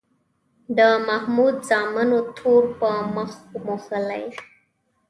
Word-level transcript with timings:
د 0.77 0.79
محمود 1.07 1.55
زامنو 1.69 2.19
تور 2.37 2.63
په 2.79 2.89
مخ 3.15 3.31
موښلی. 3.65 4.25